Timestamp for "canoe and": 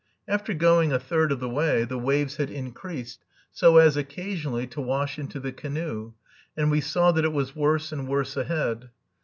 5.51-6.71